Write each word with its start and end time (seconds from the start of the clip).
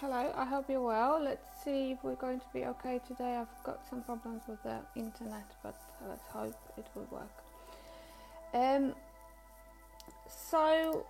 hello, 0.00 0.30
I 0.36 0.44
hope 0.44 0.68
you're 0.68 0.82
well. 0.82 1.18
Let's 1.22 1.64
see 1.64 1.92
if 1.92 2.04
we're 2.04 2.16
going 2.16 2.38
to 2.38 2.46
be 2.52 2.66
okay 2.66 3.00
today. 3.08 3.36
I've 3.36 3.64
got 3.64 3.80
some 3.88 4.02
problems 4.02 4.42
with 4.46 4.62
the 4.62 4.78
internet, 4.94 5.46
but 5.62 5.74
let's 6.06 6.26
hope 6.28 6.54
it 6.76 6.86
will 6.94 7.06
work. 7.10 7.30
Um, 8.52 8.94
so, 10.28 11.06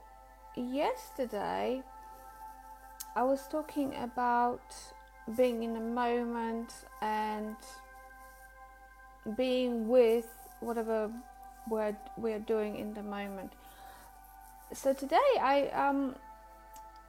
yesterday 0.57 1.83
I 3.17 3.23
was 3.25 3.41
talking 3.51 3.93
about 3.97 4.63
being 5.37 5.65
in 5.65 5.75
the 5.75 5.81
moment 5.81 6.73
and 7.03 7.57
being 9.37 9.89
with 9.89 10.29
whatever 10.61 11.11
we're, 11.69 11.97
we're 12.17 12.39
doing 12.39 12.77
in 12.77 12.95
the 12.95 13.03
moment. 13.03 13.53
So, 14.73 14.93
today 14.93 15.31
I 15.41 15.71
um 15.75 16.15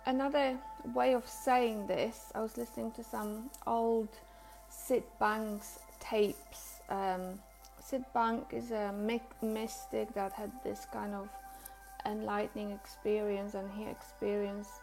another 0.07 0.57
way 0.93 1.13
of 1.13 1.27
saying 1.27 1.85
this, 1.85 2.31
I 2.33 2.39
was 2.39 2.57
listening 2.57 2.91
to 2.93 3.03
some 3.03 3.49
old 3.67 4.07
Syd 4.69 5.03
Banks 5.19 5.79
tapes. 5.99 6.79
Um, 6.89 7.39
Syd 7.79 8.05
Bank 8.13 8.47
is 8.51 8.71
a 8.71 8.93
mystic 9.41 10.13
that 10.13 10.31
had 10.33 10.51
this 10.63 10.87
kind 10.91 11.13
of 11.13 11.29
enlightening 12.05 12.71
experience, 12.71 13.53
and 13.53 13.69
he 13.77 13.85
experienced 13.85 14.79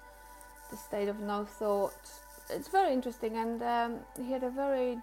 the 0.70 0.76
state 0.76 1.08
of 1.08 1.18
no 1.20 1.44
thought. 1.44 1.94
It's 2.50 2.68
very 2.68 2.92
interesting, 2.92 3.36
and 3.36 3.62
um, 3.62 3.96
he 4.22 4.30
had 4.30 4.44
a 4.44 4.50
very 4.50 4.98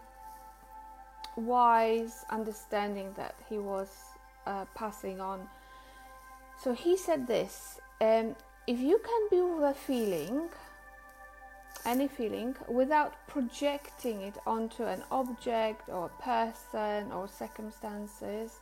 wise 1.36 2.26
understanding 2.30 3.12
that 3.18 3.34
he 3.50 3.58
was 3.58 3.90
uh, 4.46 4.66
passing 4.76 5.20
on. 5.20 5.50
So 6.62 6.74
he 6.74 6.96
said 6.96 7.26
this 7.26 7.80
um, 8.02 8.36
if 8.68 8.80
you 8.80 9.00
can 9.00 9.28
be 9.30 9.42
with 9.42 9.64
a 9.64 9.74
feeling, 9.74 10.50
any 11.86 12.08
feeling, 12.08 12.56
without 12.68 13.14
projecting 13.28 14.22
it 14.22 14.36
onto 14.46 14.84
an 14.84 15.04
object 15.12 15.90
or 15.90 16.06
a 16.06 16.22
person 16.22 17.12
or 17.12 17.28
circumstances, 17.28 18.60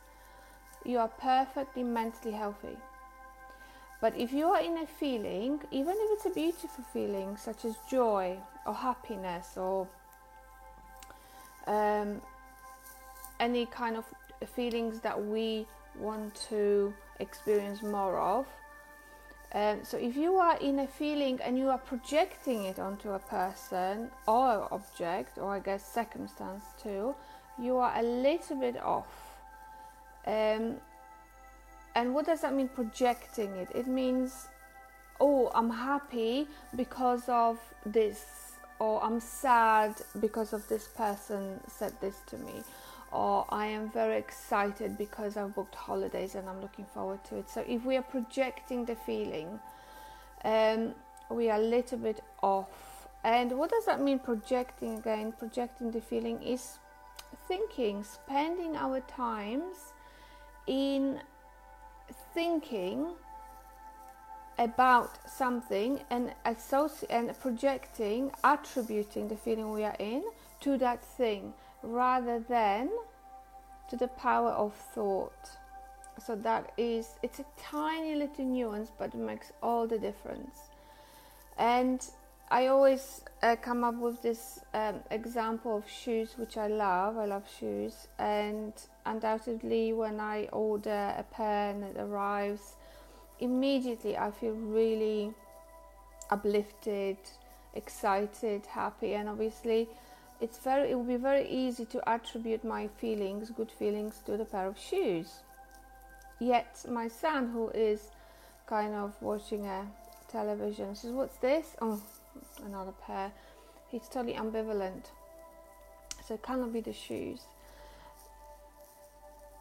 you 0.84 0.98
are 0.98 1.08
perfectly 1.08 1.82
mentally 1.82 2.32
healthy. 2.32 2.76
But 4.00 4.16
if 4.16 4.32
you 4.32 4.46
are 4.46 4.60
in 4.60 4.78
a 4.78 4.86
feeling, 4.86 5.60
even 5.70 5.94
if 5.94 6.10
it's 6.12 6.26
a 6.26 6.30
beautiful 6.30 6.84
feeling 6.92 7.36
such 7.36 7.66
as 7.66 7.76
joy 7.90 8.38
or 8.66 8.72
happiness 8.72 9.58
or 9.58 9.86
um, 11.66 12.22
any 13.38 13.66
kind 13.66 13.96
of 13.96 14.06
feelings 14.56 15.00
that 15.00 15.22
we 15.22 15.66
want 15.98 16.34
to 16.48 16.94
experience 17.18 17.82
more 17.82 18.18
of, 18.18 18.46
um, 19.52 19.80
so 19.82 19.96
if 19.96 20.16
you 20.16 20.36
are 20.36 20.56
in 20.58 20.78
a 20.78 20.86
feeling 20.86 21.40
and 21.42 21.58
you 21.58 21.68
are 21.68 21.78
projecting 21.78 22.64
it 22.64 22.78
onto 22.78 23.10
a 23.10 23.18
person 23.18 24.10
or 24.26 24.72
object, 24.72 25.38
or 25.38 25.54
I 25.54 25.58
guess 25.58 25.84
circumstance 25.84 26.64
too, 26.80 27.14
you 27.58 27.76
are 27.78 27.92
a 27.98 28.02
little 28.02 28.56
bit 28.56 28.80
off. 28.80 29.08
Um, 30.26 30.76
and 31.96 32.14
what 32.14 32.26
does 32.26 32.42
that 32.42 32.54
mean, 32.54 32.68
projecting 32.68 33.50
it? 33.56 33.68
It 33.74 33.88
means, 33.88 34.46
oh, 35.20 35.50
I'm 35.52 35.70
happy 35.70 36.46
because 36.76 37.28
of 37.28 37.58
this, 37.84 38.52
or 38.78 39.02
I'm 39.02 39.18
sad 39.18 39.94
because 40.20 40.52
of 40.52 40.66
this 40.68 40.86
person 40.86 41.58
said 41.66 41.92
this 42.00 42.16
to 42.26 42.38
me, 42.38 42.62
or 43.12 43.44
I 43.48 43.66
am 43.66 43.90
very 43.90 44.16
excited 44.16 44.96
because 44.96 45.36
I've 45.36 45.54
booked 45.54 45.74
holidays 45.74 46.34
and 46.34 46.48
I'm 46.48 46.60
looking 46.60 46.84
forward 46.84 47.24
to 47.24 47.36
it. 47.38 47.50
So 47.50 47.64
if 47.66 47.84
we 47.84 47.96
are 47.96 48.02
projecting 48.02 48.84
the 48.84 48.94
feeling, 48.94 49.58
um, 50.44 50.94
we 51.30 51.50
are 51.50 51.58
a 51.58 51.62
little 51.62 51.98
bit 51.98 52.22
off. 52.42 53.08
And 53.24 53.58
what 53.58 53.70
does 53.70 53.84
that 53.86 54.00
mean, 54.00 54.18
projecting 54.18 54.98
again? 54.98 55.32
Projecting 55.32 55.90
the 55.90 56.00
feeling 56.00 56.42
is 56.42 56.78
thinking, 57.48 58.04
spending 58.04 58.76
our 58.76 59.00
times 59.00 59.92
in 60.66 61.20
thinking 62.32 63.08
about 64.58 65.18
something 65.28 66.00
and 66.10 66.32
associ- 66.46 67.06
and 67.10 67.38
projecting, 67.40 68.30
attributing 68.44 69.28
the 69.28 69.36
feeling 69.36 69.70
we 69.72 69.84
are 69.84 69.96
in 69.98 70.22
to 70.60 70.78
that 70.78 71.02
thing 71.02 71.52
rather 71.82 72.38
than 72.48 72.90
to 73.88 73.96
the 73.96 74.08
power 74.08 74.50
of 74.50 74.74
thought. 74.74 75.50
So 76.24 76.36
that 76.36 76.72
is, 76.76 77.08
it's 77.22 77.38
a 77.38 77.44
tiny 77.58 78.14
little 78.14 78.44
nuance, 78.44 78.90
but 78.98 79.14
it 79.14 79.18
makes 79.18 79.52
all 79.62 79.86
the 79.86 79.98
difference. 79.98 80.56
And 81.56 82.04
I 82.50 82.66
always 82.66 83.22
uh, 83.42 83.56
come 83.56 83.84
up 83.84 83.94
with 83.94 84.22
this 84.22 84.60
um, 84.74 84.96
example 85.10 85.76
of 85.76 85.88
shoes, 85.88 86.34
which 86.36 86.56
I 86.56 86.66
love. 86.66 87.16
I 87.16 87.26
love 87.26 87.44
shoes, 87.58 88.08
and 88.18 88.72
undoubtedly, 89.06 89.92
when 89.92 90.18
I 90.18 90.48
order 90.52 91.14
a 91.16 91.22
pair 91.22 91.70
and 91.70 91.84
it 91.84 91.96
arrives, 91.96 92.74
immediately 93.38 94.16
I 94.16 94.32
feel 94.32 94.54
really 94.54 95.32
uplifted, 96.30 97.18
excited, 97.74 98.66
happy, 98.66 99.14
and 99.14 99.28
obviously 99.28 99.88
it's 100.40 100.58
very 100.58 100.90
it 100.90 100.94
will 100.94 101.04
be 101.04 101.16
very 101.16 101.48
easy 101.48 101.84
to 101.86 102.08
attribute 102.08 102.64
my 102.64 102.88
feelings 102.98 103.50
good 103.50 103.70
feelings 103.70 104.20
to 104.26 104.36
the 104.36 104.44
pair 104.44 104.66
of 104.66 104.78
shoes. 104.78 105.40
Yet 106.38 106.84
my 106.88 107.08
son 107.08 107.50
who 107.50 107.68
is 107.70 108.10
kind 108.66 108.94
of 108.94 109.14
watching 109.20 109.66
a 109.66 109.86
television 110.28 110.94
says 110.94 111.10
what's 111.10 111.36
this? 111.36 111.76
Oh 111.82 112.00
another 112.64 112.92
pair. 113.06 113.32
He's 113.90 114.08
totally 114.08 114.34
ambivalent. 114.34 115.06
So 116.26 116.34
it 116.34 116.42
cannot 116.42 116.72
be 116.72 116.80
the 116.80 116.92
shoes. 116.92 117.40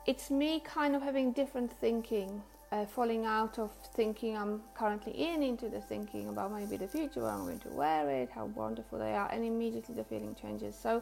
It's 0.05 0.29
me 0.31 0.61
kind 0.61 0.95
of 0.95 1.01
having 1.01 1.31
different 1.33 1.71
thinking 1.79 2.41
uh, 2.71 2.85
falling 2.85 3.25
out 3.25 3.57
of 3.57 3.71
thinking 3.95 4.37
I'm 4.37 4.61
currently 4.75 5.13
in 5.13 5.41
into 5.41 5.69
the 5.69 5.81
thinking 5.81 6.29
about 6.29 6.51
maybe 6.51 6.77
the 6.77 6.87
future 6.87 7.21
where 7.21 7.31
I'm 7.31 7.45
going 7.45 7.59
to 7.59 7.69
wear 7.69 8.09
it, 8.09 8.29
how 8.31 8.45
wonderful 8.45 8.99
they 8.99 9.13
are, 9.13 9.29
and 9.31 9.43
immediately 9.43 9.95
the 9.95 10.03
feeling 10.03 10.35
changes. 10.39 10.75
So, 10.75 11.01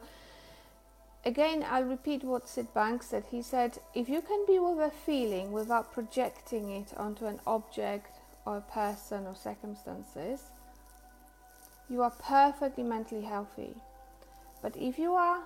again, 1.26 1.66
I'll 1.70 1.84
repeat 1.84 2.24
what 2.24 2.48
Syd 2.48 2.74
Banks 2.74 3.08
said. 3.08 3.26
He 3.30 3.42
said, 3.42 3.80
If 3.94 4.08
you 4.08 4.22
can 4.22 4.46
be 4.48 4.60
with 4.60 4.80
a 4.80 4.92
feeling 5.06 5.52
without 5.52 5.92
projecting 5.92 6.72
it 6.72 6.94
onto 6.96 7.26
an 7.26 7.40
object 7.46 8.16
or 8.46 8.58
a 8.58 8.62
person 8.62 9.28
or 9.28 9.36
circumstances, 9.36 10.44
you 11.90 12.02
are 12.02 12.12
perfectly 12.12 12.84
mentally 12.84 13.24
healthy. 13.24 13.76
But 14.62 14.76
if 14.78 14.98
you 14.98 15.14
are 15.14 15.44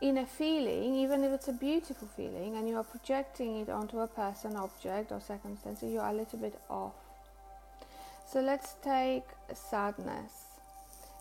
in 0.00 0.18
a 0.18 0.26
feeling, 0.26 0.94
even 0.94 1.24
if 1.24 1.32
it's 1.32 1.48
a 1.48 1.52
beautiful 1.52 2.08
feeling, 2.16 2.56
and 2.56 2.68
you 2.68 2.76
are 2.76 2.84
projecting 2.84 3.60
it 3.60 3.68
onto 3.68 4.00
a 4.00 4.06
person, 4.06 4.56
object, 4.56 5.12
or 5.12 5.20
circumstance, 5.20 5.82
you 5.82 6.00
are 6.00 6.10
a 6.10 6.14
little 6.14 6.38
bit 6.38 6.58
off. 6.70 6.94
So 8.26 8.40
let's 8.40 8.74
take 8.82 9.24
sadness. 9.52 10.32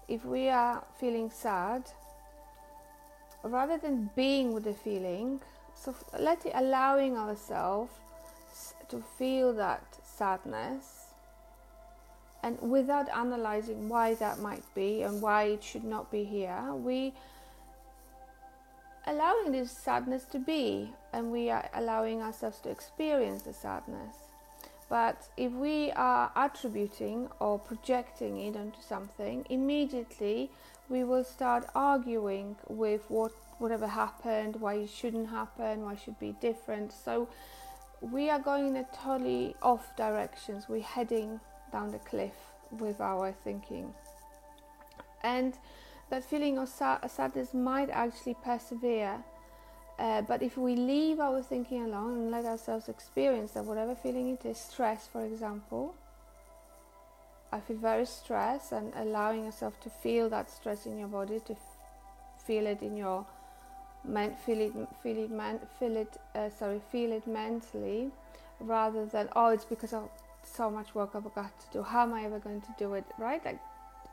If 0.08 0.26
we 0.26 0.50
are 0.50 0.84
feeling 1.00 1.30
sad, 1.30 1.84
rather 3.44 3.78
than 3.78 4.10
being 4.16 4.54
with 4.54 4.64
the 4.64 4.74
feeling, 4.74 5.42
so 5.76 5.96
let 6.18 6.46
it 6.46 6.54
allowing 6.56 7.18
ourselves 7.18 7.92
to 8.90 9.04
feel 9.18 9.54
that 9.54 9.84
sadness 10.04 11.10
and 12.44 12.60
without 12.62 13.10
analyzing 13.10 13.90
why 13.90 14.14
that 14.16 14.40
might 14.40 14.64
be 14.74 15.04
and 15.04 15.22
why 15.22 15.44
it 15.44 15.64
should 15.64 15.84
not 15.84 16.10
be 16.12 16.24
here, 16.24 16.74
we 16.74 17.14
allowing 19.10 19.52
this 19.52 19.72
sadness 19.72 20.24
to 20.26 20.38
be 20.38 20.94
and 21.14 21.32
we 21.32 21.50
are 21.50 21.68
allowing 21.74 22.22
ourselves 22.22 22.60
to 22.60 22.70
experience 22.70 23.42
the 23.42 23.54
sadness. 23.54 24.16
But 24.88 25.28
if 25.36 25.52
we 25.52 25.92
are 25.92 26.32
attributing 26.36 27.28
or 27.40 27.58
projecting 27.58 28.40
it 28.40 28.56
onto 28.56 28.82
something, 28.82 29.46
immediately 29.50 30.52
we 30.90 31.04
will 31.04 31.24
start 31.24 31.66
arguing 31.74 32.56
with 32.68 33.02
what 33.10 33.32
whatever 33.58 33.88
happened, 33.88 34.56
why 34.56 34.76
it 34.76 34.90
shouldn't 34.90 35.30
happen, 35.30 35.84
why 35.84 35.94
it 35.94 36.00
should 36.04 36.20
be 36.20 36.36
different. 36.40 36.94
So 36.94 37.28
we 38.02 38.30
are 38.30 38.40
going 38.40 38.68
in 38.68 38.76
a 38.78 38.88
totally 39.04 39.56
off 39.62 39.96
directions. 39.96 40.70
We're 40.70 40.82
heading 40.82 41.40
down 41.72 41.92
the 41.92 42.00
cliff 42.00 42.34
with 42.72 43.02
our 43.02 43.32
thinking. 43.44 43.94
And 45.24 45.56
that 46.10 46.24
feeling 46.24 46.58
of 46.58 46.70
sadness 46.70 47.54
might 47.54 47.90
actually 47.90 48.36
persevere. 48.44 49.24
Uh, 49.98 50.22
but 50.22 50.42
if 50.42 50.58
we 50.58 50.76
leave 50.76 51.20
our 51.20 51.42
thinking 51.42 51.84
alone 51.84 52.14
and 52.14 52.32
let 52.32 52.46
ourselves 52.46 52.88
experience 52.88 53.52
that, 53.52 53.66
whatever 53.66 53.94
feeling 53.96 54.30
it 54.30 54.46
is, 54.46 54.58
stress, 54.58 55.08
for 55.12 55.26
example, 55.26 55.94
I 57.52 57.60
feel 57.60 57.78
very 57.78 58.06
stressed, 58.06 58.72
and 58.72 58.94
allowing 58.96 59.44
yourself 59.46 59.80
to 59.82 59.90
feel 59.90 60.30
that 60.30 60.50
stress 60.50 60.86
in 60.86 60.98
your 60.98 61.08
body, 61.08 61.40
to 61.48 61.54
f- 61.54 61.60
feel 62.46 62.68
it 62.68 62.82
in 62.82 62.96
your 62.96 63.26
men- 64.06 64.36
feel 64.46 64.62
it, 64.62 64.74
feel 65.04 65.18
it, 65.18 65.62
feel 65.80 65.98
it, 65.98 66.18
uh, 66.36 66.50
sorry, 66.50 66.80
feel 66.92 67.12
it 67.12 67.28
mentally, 67.28 68.12
rather 68.60 69.06
than 69.06 69.30
oh, 69.36 69.48
it's 69.48 69.66
because 69.66 69.94
of 69.94 70.10
so 70.44 70.70
much 70.70 70.96
work 70.96 71.12
I've 71.16 71.34
got 71.36 71.60
to 71.60 71.66
do. 71.74 71.84
How 71.84 72.04
am 72.04 72.14
I 72.14 72.24
ever 72.24 72.40
going 72.40 72.62
to 72.62 72.76
do 72.78 72.94
it? 72.94 73.06
Right? 73.18 73.44
Like 73.44 73.60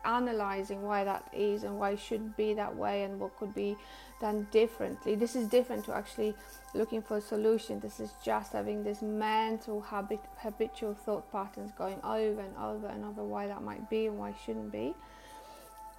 analyzing 0.05 0.83
why 0.83 1.05
that 1.05 1.29
is 1.33 1.65
and 1.65 1.79
why 1.79 1.91
it 1.91 2.01
should 2.01 2.37
be 2.37 2.55
that 2.55 2.75
way 2.75 3.05
and 3.05 3.19
what 3.19 3.37
could 3.39 3.55
be 3.55 3.77
done 4.21 4.47
differently. 4.51 5.15
This 5.15 5.37
is 5.37 5.49
different 5.49 5.85
to 5.87 5.95
actually 5.95 6.35
looking 6.75 7.03
for 7.03 7.19
a 7.19 7.21
solution. 7.21 7.81
This 7.81 8.01
is 8.01 8.13
just 8.25 8.53
having 8.53 8.83
this 8.83 9.03
mental 9.03 9.81
habit, 9.81 10.21
habitual 10.39 10.95
thought 10.95 11.31
patterns 11.31 11.73
going 11.77 12.01
over 12.03 12.41
and 12.41 12.57
over 12.57 12.87
and 12.87 13.05
over 13.05 13.25
why 13.25 13.47
that 13.47 13.63
might 13.63 13.89
be 13.91 14.07
and 14.07 14.19
why 14.19 14.31
it 14.31 14.37
shouldn't 14.45 14.73
be. 14.73 14.95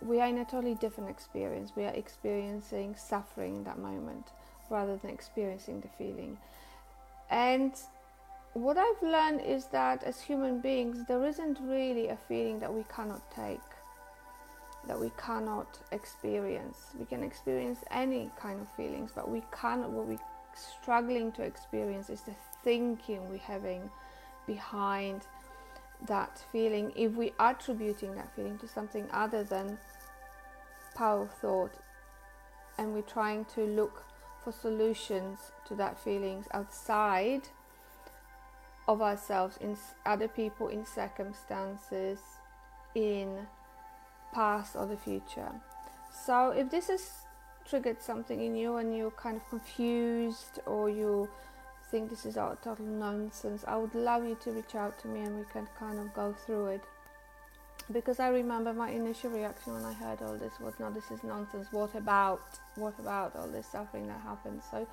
We 0.02 0.22
are 0.22 0.28
in 0.28 0.38
a 0.38 0.46
totally 0.46 0.76
different 0.76 1.10
experience. 1.10 1.72
We 1.76 1.86
are 1.86 1.94
experiencing 1.94 2.96
suffering 2.96 3.58
in 3.58 3.64
that 3.66 3.80
moment 3.80 4.28
rather 4.70 4.98
than 4.98 5.12
experiencing 5.12 5.82
the 5.82 5.88
feeling. 5.98 6.38
And 7.30 7.74
what 8.54 8.78
I've 8.78 9.02
learned 9.02 9.42
is 9.42 9.66
that 9.68 10.04
as 10.04 10.22
human 10.22 10.62
beings, 10.62 11.06
there 11.08 11.24
isn't 11.26 11.60
really 11.62 12.08
a 12.08 12.18
feeling 12.28 12.60
that 12.60 12.74
we 12.74 12.84
cannot 12.84 13.22
take 13.32 13.60
that 14.88 15.00
we 15.00 15.12
cannot 15.18 15.80
experience. 15.92 16.78
We 16.98 17.06
can 17.06 17.24
experience 17.24 17.80
any 17.92 18.31
kind 18.39 18.62
of 18.62 18.69
feelings, 18.75 19.12
but 19.13 19.30
we 19.30 19.44
cannot, 19.51 19.92
what 19.92 20.07
we're 20.07 20.18
struggling 20.56 21.31
to 21.34 21.44
experience 21.44 22.10
is 22.10 22.22
the 22.22 22.34
thinking 22.63 23.30
we're 23.30 23.38
having 23.38 23.89
behind 24.45 25.22
that 26.07 26.42
feeling. 26.51 26.92
If 26.95 27.13
we 27.13 27.34
attributing 27.39 28.16
that 28.16 28.34
feeling 28.36 28.57
to 28.60 28.68
something 28.68 29.07
other 29.12 29.44
than 29.44 29.78
power 30.95 31.24
of 31.24 31.31
thought, 31.36 31.72
and 32.78 32.94
we're 32.94 33.01
trying 33.01 33.45
to 33.56 33.62
look 33.62 34.04
for 34.44 34.51
solutions 34.51 35.39
to 35.68 35.75
that 35.75 36.00
feelings 36.00 36.45
outside 36.54 37.42
of 38.88 39.01
ourselves, 39.01 39.57
in 39.60 39.75
other 40.06 40.28
people, 40.28 40.69
in 40.69 40.86
circumstances, 40.86 42.19
in 42.95 43.45
past 44.33 44.75
or 44.75 44.85
the 44.85 44.97
future. 44.97 45.51
So 46.25 46.51
if 46.51 46.69
this 46.69 46.88
has 46.88 47.09
triggered 47.68 48.01
something 48.01 48.41
in 48.41 48.56
you 48.56 48.77
and 48.77 48.95
you're 48.95 49.12
kind 49.12 49.38
of 49.38 49.50
confused 49.50 50.59
or 50.65 50.89
you 50.89 51.29
think 51.91 52.09
this 52.09 52.25
is 52.25 52.38
all 52.38 52.56
total 52.63 52.85
nonsense, 52.85 53.63
I 53.68 53.77
would 53.77 53.95
love 53.95 54.25
you 54.25 54.38
to 54.44 54.51
reach 54.51 54.75
out 54.75 55.00
to 55.00 55.07
me 55.07 55.21
and 55.21 55.38
we 55.38 55.45
can 55.51 55.68
kind 55.79 56.00
of 56.00 56.13
go 56.13 56.33
through 56.45 56.68
it. 56.68 56.81
Because 57.91 58.19
I 58.19 58.27
remember 58.27 58.74
my 58.74 58.89
initial 58.89 59.29
reaction 59.29 59.74
when 59.74 59.85
I 59.85 59.94
heard 59.94 60.21
all 60.21 60.35
this 60.35 60.59
was, 60.59 60.74
no, 60.79 60.91
this 60.91 61.09
is 61.09 61.24
nonsense. 61.24 61.68
What 61.71 61.95
about? 61.95 62.41
What 62.75 62.94
about 63.00 63.35
all 63.38 63.47
this 63.47 63.65
suffering 63.68 64.07
that 64.07 64.19
happens? 64.21 64.63
So 64.69 64.85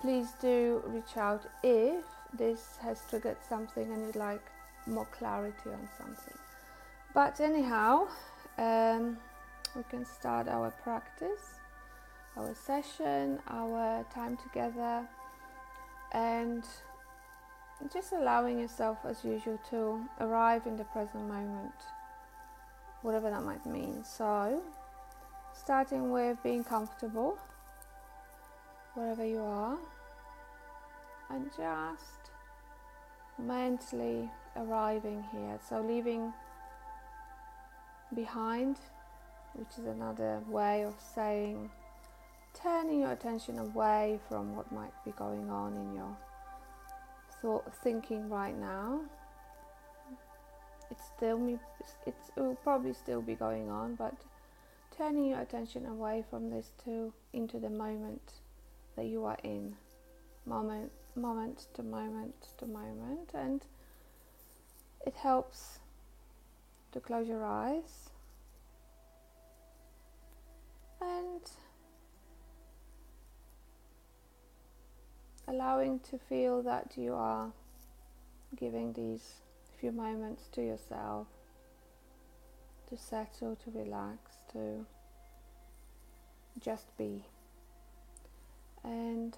please 0.00 0.28
do 0.40 0.82
reach 0.86 1.16
out 1.16 1.44
if 1.62 2.04
this 2.32 2.78
has 2.80 3.02
triggered 3.10 3.36
something 3.46 3.92
and 3.92 4.06
you'd 4.06 4.16
like 4.16 4.40
more 4.86 5.06
clarity 5.06 5.70
on 5.70 5.88
something. 5.98 6.38
But 7.12 7.40
anyhow, 7.40 8.08
um, 8.58 9.18
we 9.74 9.82
can 9.90 10.04
start 10.04 10.48
our 10.48 10.70
practice, 10.70 11.60
our 12.36 12.54
session, 12.54 13.38
our 13.48 14.04
time 14.14 14.36
together, 14.38 15.06
and 16.12 16.64
just 17.92 18.12
allowing 18.12 18.58
yourself, 18.58 18.98
as 19.04 19.24
usual, 19.24 19.58
to 19.70 20.00
arrive 20.20 20.66
in 20.66 20.76
the 20.76 20.84
present 20.84 21.28
moment, 21.28 21.74
whatever 23.02 23.30
that 23.30 23.42
might 23.42 23.64
mean. 23.66 24.02
So, 24.02 24.62
starting 25.52 26.10
with 26.10 26.42
being 26.42 26.64
comfortable 26.64 27.38
wherever 28.94 29.24
you 29.24 29.40
are, 29.40 29.76
and 31.30 31.50
just 31.54 32.30
mentally 33.38 34.30
arriving 34.56 35.22
here. 35.32 35.58
So, 35.68 35.82
leaving 35.82 36.32
behind, 38.16 38.78
which 39.54 39.78
is 39.78 39.86
another 39.86 40.40
way 40.48 40.82
of 40.82 40.94
saying 41.14 41.70
turning 42.54 43.00
your 43.00 43.12
attention 43.12 43.58
away 43.58 44.18
from 44.28 44.56
what 44.56 44.70
might 44.72 44.92
be 45.04 45.12
going 45.12 45.50
on 45.50 45.76
in 45.76 45.94
your 45.94 46.16
thought 47.42 47.72
thinking 47.82 48.28
right 48.28 48.58
now. 48.58 49.00
It's 50.90 51.02
still 51.16 51.58
it's, 52.06 52.30
it 52.36 52.40
will 52.40 52.54
probably 52.56 52.94
still 52.94 53.20
be 53.20 53.34
going 53.34 53.68
on, 53.68 53.94
but 53.96 54.14
turning 54.96 55.26
your 55.26 55.40
attention 55.40 55.86
away 55.86 56.24
from 56.30 56.50
this 56.50 56.72
to 56.84 57.12
into 57.32 57.58
the 57.58 57.70
moment 57.70 58.32
that 58.96 59.06
you 59.06 59.24
are 59.24 59.38
in, 59.42 59.74
moment 60.46 60.90
moment 61.14 61.66
to 61.74 61.82
moment 61.82 62.34
to 62.58 62.66
moment, 62.66 63.30
and 63.34 63.62
it 65.06 65.14
helps 65.16 65.80
to 66.96 67.00
close 67.00 67.28
your 67.28 67.44
eyes 67.44 68.08
and 71.02 71.42
allowing 75.46 76.00
to 76.00 76.16
feel 76.16 76.62
that 76.62 76.94
you 76.96 77.12
are 77.12 77.52
giving 78.58 78.94
these 78.94 79.42
few 79.78 79.92
moments 79.92 80.44
to 80.52 80.62
yourself 80.62 81.26
to 82.88 82.96
settle, 82.96 83.56
to 83.56 83.70
relax, 83.72 84.36
to 84.52 84.86
just 86.58 86.96
be. 86.96 87.26
And 88.82 89.36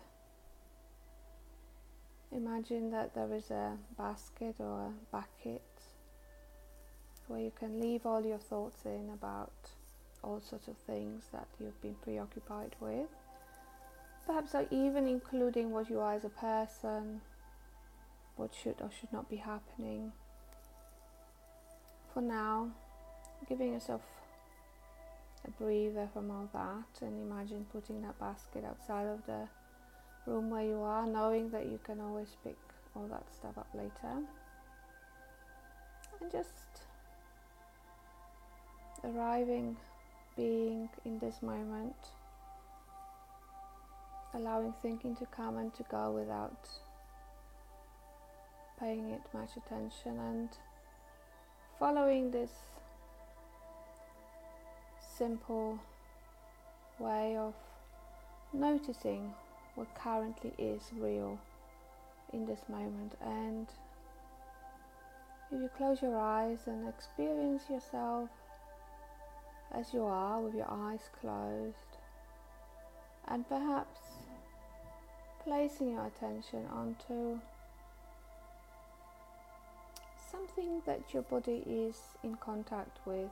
imagine 2.31 2.93
that 2.93 3.17
there 3.17 3.35
is 3.35 3.51
a 3.51 3.73
basket 3.97 4.55
or 4.61 4.83
a 4.83 4.93
bucket 5.11 5.78
where 7.29 7.41
you 7.41 7.53
can 7.59 7.81
leave 7.81 8.05
all 8.05 8.25
your 8.25 8.39
thoughts 8.39 8.85
in 8.85 9.11
about 9.13 9.53
all 10.25 10.41
sorts 10.41 10.67
of 10.69 10.77
things 10.79 11.25
that 11.33 11.47
you've 11.61 11.81
been 11.81 11.95
preoccupied 12.03 12.75
with. 12.81 13.09
Perhaps 14.27 14.55
even 14.71 15.07
including 15.07 15.71
what 15.71 15.89
you 15.89 16.01
are 16.01 16.15
as 16.15 16.25
a 16.25 16.29
person, 16.29 17.21
what 18.37 18.55
should 18.55 18.75
or 18.81 18.91
should 18.99 19.13
not 19.13 19.29
be 19.31 19.37
happening. 19.37 20.13
For 22.13 22.21
now, 22.21 22.71
giving 23.49 23.73
yourself 23.73 24.03
a 25.47 25.51
breather 25.63 26.09
from 26.13 26.31
all 26.31 26.49
that 26.53 27.07
and 27.07 27.21
imagine 27.31 27.65
putting 27.73 28.03
that 28.03 28.19
basket 28.19 28.65
outside 28.65 29.07
of 29.07 29.25
the 29.27 29.49
room 30.27 30.51
where 30.51 30.65
you 30.65 30.83
are, 30.83 31.07
knowing 31.07 31.51
that 31.51 31.67
you 31.67 31.79
can 31.85 32.01
always 32.01 32.37
pick 32.45 32.57
all 32.95 33.07
that 33.09 33.25
stuff 33.35 33.57
up 33.57 33.69
later. 33.75 34.23
And 36.21 36.31
just 36.31 36.68
arriving, 39.05 39.77
being 40.37 40.89
in 41.05 41.19
this 41.19 41.43
moment, 41.43 41.97
allowing 44.35 44.73
thinking 44.83 45.17
to 45.17 45.27
come 45.27 45.59
and 45.59 45.75
to 45.75 45.85
go 45.91 46.13
without 46.13 46.69
paying 48.79 49.11
it 49.11 49.23
much 49.35 49.51
attention 49.57 50.19
and 50.19 50.49
following 51.79 52.31
this 52.31 52.51
simple 55.17 55.79
way 57.01 57.37
of 57.37 57.55
noticing 58.53 59.33
what 59.75 59.93
currently 59.95 60.53
is 60.59 60.83
real 60.97 61.39
in 62.33 62.47
this 62.47 62.61
moment. 62.69 63.15
And 63.25 63.67
if 65.51 65.61
you 65.61 65.71
close 65.77 66.03
your 66.03 66.17
eyes 66.17 66.59
and 66.67 66.89
experience 66.89 67.63
yourself 67.69 68.29
as 69.75 69.93
you 69.93 70.05
are 70.05 70.41
with 70.41 70.55
your 70.55 70.71
eyes 70.71 71.11
closed. 71.21 71.77
And 73.27 73.47
perhaps 73.49 74.01
placing 75.45 75.93
your 75.93 76.07
attention 76.07 76.65
onto 76.73 77.39
something 80.31 80.83
that 80.87 81.13
your 81.13 81.23
body 81.23 81.63
is 81.67 81.97
in 82.23 82.35
contact 82.37 82.99
with. 83.07 83.31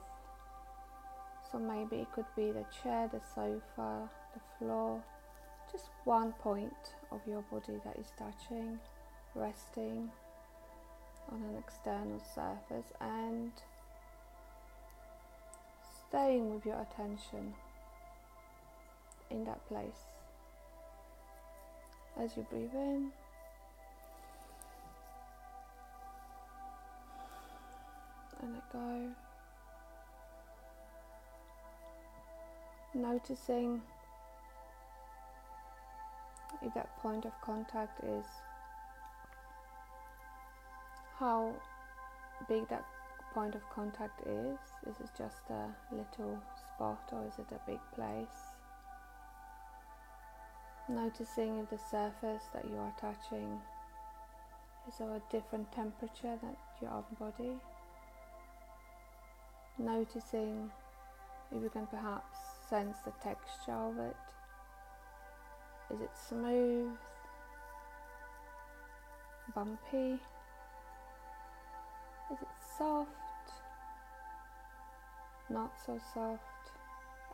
So 1.50 1.58
maybe 1.58 1.96
it 2.02 2.12
could 2.12 2.26
be 2.34 2.50
the 2.50 2.64
chair, 2.82 3.08
the 3.12 3.20
sofa, 3.34 4.08
the 4.34 4.40
floor, 4.58 5.02
just 5.70 5.86
one 6.04 6.32
point 6.32 6.94
of 7.10 7.20
your 7.26 7.42
body 7.50 7.80
that 7.84 7.96
is 7.98 8.12
touching, 8.18 8.78
resting 9.34 10.10
on 11.30 11.42
an 11.42 11.56
external 11.58 12.20
surface. 12.34 12.92
And 13.00 13.52
staying 16.08 16.54
with 16.54 16.64
your 16.64 16.80
attention 16.80 17.54
in 19.30 19.44
that 19.44 19.66
place. 19.68 20.10
As 22.18 22.36
you 22.36 22.46
breathe 22.50 22.72
in, 22.74 23.10
and 28.40 28.54
let 28.54 28.72
go, 28.72 29.10
noticing 32.94 33.82
if 36.62 36.72
that 36.74 36.96
point 36.98 37.26
of 37.26 37.32
contact 37.42 38.02
is 38.04 38.24
how 41.18 41.52
big 42.48 42.68
that 42.68 42.84
point 43.36 43.54
of 43.54 43.68
contact 43.68 44.26
is. 44.26 44.58
Is 44.88 44.98
it 44.98 45.10
just 45.18 45.50
a 45.50 45.68
little 45.92 46.38
spot 46.56 47.02
or 47.12 47.26
is 47.26 47.34
it 47.38 47.54
a 47.54 47.70
big 47.70 47.80
place? 47.94 48.40
Noticing 50.88 51.58
if 51.58 51.68
the 51.68 51.78
surface 51.90 52.44
that 52.54 52.64
you 52.64 52.78
are 52.78 52.94
touching 52.98 53.60
is 54.88 55.00
of 55.00 55.10
a 55.10 55.22
different 55.30 55.70
temperature 55.70 56.38
than 56.40 56.56
your 56.80 56.92
own 56.92 57.04
body. 57.20 57.52
Noticing 59.78 60.70
if 61.52 61.62
you 61.62 61.68
can 61.68 61.86
perhaps 61.88 62.38
sense 62.70 62.96
the 63.04 63.12
texture 63.22 63.72
of 63.72 63.98
it. 63.98 64.16
Is 65.92 66.00
it 66.00 66.10
smooth? 66.26 66.88
Bumpy? 69.54 70.18
Is 72.32 72.40
it 72.40 72.48
soft? 72.78 73.25
Not 75.48 75.72
so 75.84 76.00
soft? 76.12 76.42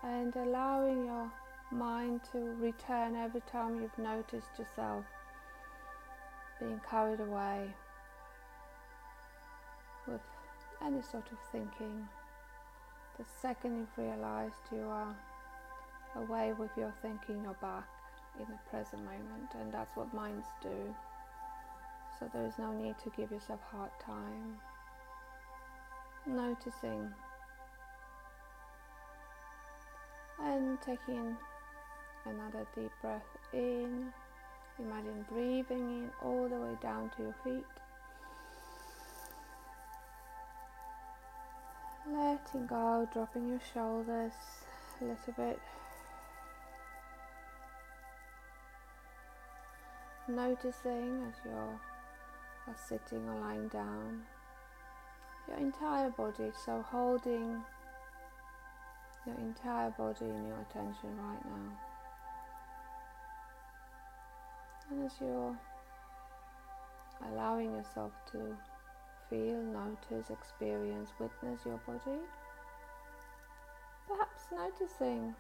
And 0.03 0.35
allowing 0.37 1.07
your 1.07 1.31
mind 1.71 2.21
to 2.33 2.39
return 2.61 3.17
every 3.17 3.43
time 3.51 3.81
you've 3.81 3.99
noticed 3.99 4.59
yourself 4.59 5.05
being 6.61 6.81
carried 6.89 7.21
away 7.21 7.69
with 10.07 10.21
any 10.85 11.01
sort 11.03 11.27
of 11.33 11.39
thinking. 11.51 12.09
The 13.19 13.25
second 13.41 13.79
you've 13.79 14.07
realized 14.07 14.57
you 14.71 14.83
are 14.83 15.17
away 16.17 16.53
with 16.59 16.71
your 16.77 16.93
thinking, 17.03 17.43
you're 17.43 17.55
back 17.55 17.89
in 18.39 18.47
the 18.47 18.59
present 18.71 19.03
moment, 19.05 19.55
and 19.59 19.73
that's 19.73 19.97
what 19.97 20.13
minds 20.13 20.47
do. 20.63 20.95
So 22.19 22.29
there 22.33 22.47
is 22.47 22.55
no 22.59 22.73
need 22.73 22.97
to 23.05 23.11
give 23.17 23.31
yourself 23.31 23.61
hard 23.71 23.91
time. 24.05 24.57
Noticing 26.27 27.13
and 30.45 30.81
taking 30.81 31.37
another 32.27 32.67
deep 32.75 32.91
breath 33.01 33.23
in. 33.53 34.13
Imagine 34.79 35.25
breathing 35.31 35.81
in 35.81 36.11
all 36.23 36.49
the 36.49 36.57
way 36.57 36.77
down 36.83 37.11
to 37.17 37.23
your 37.23 37.35
feet. 37.45 37.65
Letting 42.11 42.67
go, 42.67 43.09
dropping 43.13 43.49
your 43.49 43.61
shoulders 43.73 44.33
a 45.01 45.05
little 45.05 45.33
bit. 45.37 45.61
Noticing 50.29 51.25
as 51.29 51.35
you're 51.45 51.81
are 52.67 52.77
sitting 52.89 53.29
or 53.29 53.41
lying 53.41 53.69
down, 53.69 54.23
your 55.49 55.59
entire 55.59 56.11
body, 56.11 56.53
so 56.65 56.85
holding 56.89 57.61
your 59.27 59.37
entire 59.37 59.91
body 59.91 60.25
and 60.25 60.47
your 60.47 60.61
attention 60.61 61.17
right 61.17 61.45
now. 61.45 61.79
And 64.91 65.07
as 65.07 65.13
you're 65.21 65.57
allowing 67.31 67.73
yourself 67.73 68.13
to 68.33 68.57
feel, 69.31 69.63
notice, 69.63 70.31
experience, 70.31 71.11
witness 71.19 71.61
your 71.65 71.81
body, 71.87 72.21
perhaps 74.09 74.45
noticing 74.53 75.35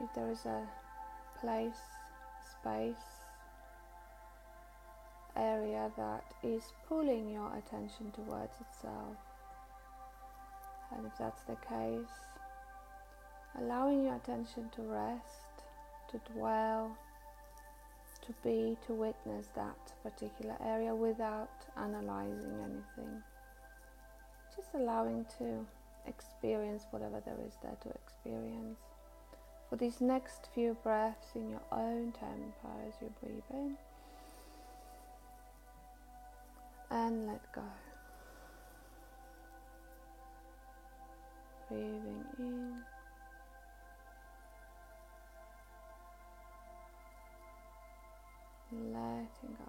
if 0.00 0.08
there 0.14 0.30
is 0.30 0.46
a 0.46 0.66
place, 1.40 1.82
space, 2.50 3.22
area 5.36 5.90
that 5.96 6.24
is 6.42 6.72
pulling 6.88 7.30
your 7.30 7.56
attention 7.56 8.10
towards 8.12 8.54
itself. 8.60 9.16
And 10.94 11.06
if 11.06 11.16
that's 11.18 11.42
the 11.42 11.56
case, 11.68 12.31
allowing 13.58 14.04
your 14.04 14.16
attention 14.16 14.70
to 14.76 14.82
rest, 14.82 15.64
to 16.10 16.20
dwell, 16.32 16.96
to 18.26 18.32
be, 18.44 18.76
to 18.86 18.92
witness 18.92 19.48
that 19.54 19.76
particular 20.02 20.56
area 20.64 20.94
without 20.94 21.50
analyzing 21.76 22.54
anything. 22.62 23.22
Just 24.54 24.68
allowing 24.74 25.26
to 25.38 25.66
experience 26.06 26.84
whatever 26.90 27.22
there 27.24 27.38
is 27.46 27.54
there 27.62 27.76
to 27.82 27.88
experience. 27.90 28.78
For 29.68 29.76
these 29.76 30.00
next 30.00 30.48
few 30.54 30.76
breaths 30.82 31.28
in 31.34 31.50
your 31.50 31.62
own 31.72 32.12
tempo 32.12 32.68
as 32.86 32.94
you 33.00 33.12
breathe 33.22 33.42
in 33.50 33.76
and 36.90 37.26
let 37.26 37.52
go. 37.52 37.62
Breathing 41.68 42.24
in. 42.38 42.91
Letting 48.72 49.56
go. 49.58 49.64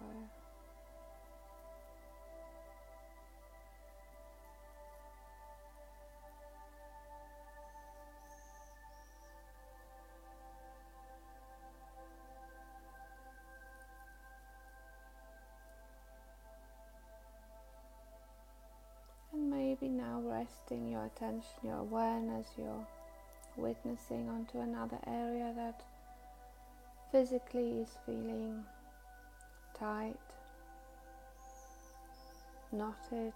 And 19.32 19.50
maybe 19.50 19.88
now 19.88 20.22
resting 20.24 20.90
your 20.90 21.04
attention, 21.06 21.42
your 21.62 21.78
awareness, 21.78 22.46
your 22.56 22.86
witnessing 23.56 24.28
onto 24.28 24.60
another 24.60 24.98
area 25.06 25.52
that 25.56 25.82
physically 27.12 27.80
is 27.80 27.88
feeling 28.06 28.64
tight, 29.78 30.16
knotted, 32.72 33.32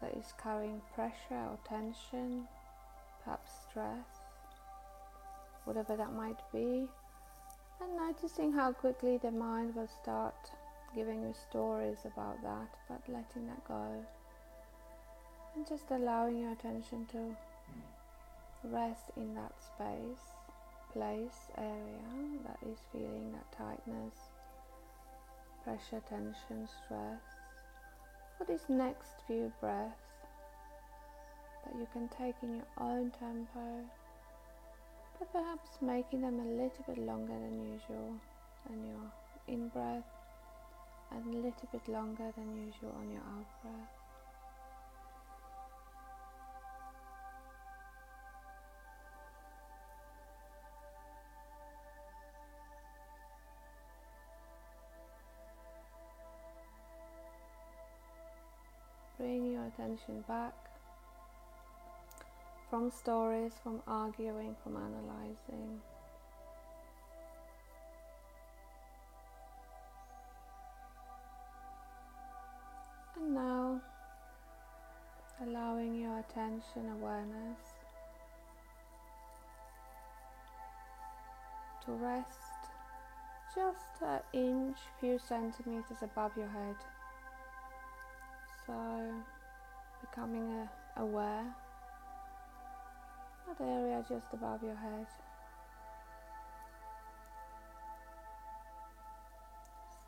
that 0.00 0.14
is 0.16 0.32
carrying 0.42 0.80
pressure 0.94 1.14
or 1.30 1.58
tension, 1.66 2.46
perhaps 3.22 3.50
stress, 3.68 4.06
whatever 5.64 5.96
that 5.96 6.12
might 6.12 6.40
be, 6.52 6.86
and 7.80 7.96
noticing 7.96 8.52
how 8.52 8.72
quickly 8.72 9.18
the 9.18 9.30
mind 9.30 9.74
will 9.74 9.88
start 10.02 10.34
giving 10.94 11.22
you 11.22 11.34
stories 11.48 11.98
about 12.04 12.40
that, 12.42 12.68
but 12.88 13.00
letting 13.08 13.46
that 13.46 13.64
go. 13.66 14.04
And 15.56 15.66
just 15.66 15.90
allowing 15.90 16.38
your 16.38 16.52
attention 16.52 17.06
to 17.12 17.36
rest 18.64 19.10
in 19.16 19.34
that 19.34 19.52
space 19.60 20.34
place 20.94 21.50
area 21.58 22.38
that 22.46 22.58
is 22.70 22.78
feeling 22.92 23.32
that 23.32 23.50
tightness, 23.58 24.14
pressure, 25.64 26.00
tension, 26.08 26.68
stress 26.84 27.20
for 28.38 28.44
these 28.46 28.64
next 28.68 29.10
few 29.26 29.52
breaths 29.60 29.98
that 31.64 31.74
you 31.78 31.86
can 31.92 32.08
take 32.08 32.36
in 32.42 32.56
your 32.56 32.70
own 32.78 33.10
tempo, 33.18 33.82
but 35.18 35.32
perhaps 35.32 35.70
making 35.82 36.20
them 36.20 36.38
a 36.38 36.50
little 36.62 36.84
bit 36.86 36.98
longer 36.98 37.32
than 37.32 37.72
usual 37.72 38.14
on 38.70 38.86
your 38.86 39.10
in 39.48 39.68
breath 39.68 40.04
and 41.10 41.34
a 41.34 41.36
little 41.36 41.68
bit 41.72 41.86
longer 41.88 42.32
than 42.36 42.54
usual 42.66 42.94
on 43.00 43.10
your 43.10 43.20
out 43.20 43.62
breath. 43.62 44.03
Attention 59.84 60.24
back 60.26 60.54
from 62.70 62.90
stories, 62.90 63.52
from 63.62 63.82
arguing, 63.86 64.56
from 64.62 64.76
analyzing. 64.76 65.80
And 73.16 73.34
now 73.34 73.80
allowing 75.42 76.00
your 76.00 76.18
attention 76.18 76.88
awareness 77.00 77.58
to 81.84 81.92
rest 81.92 82.28
just 83.54 84.02
an 84.02 84.20
inch, 84.32 84.78
few 84.98 85.18
centimeters 85.18 85.98
above 86.02 86.32
your 86.36 86.48
head. 86.48 86.76
So 88.66 88.72
becoming 90.10 90.50
uh, 90.60 91.02
aware 91.02 91.44
that 93.46 93.64
area 93.64 94.04
just 94.08 94.26
above 94.32 94.62
your 94.62 94.76
head. 94.76 95.06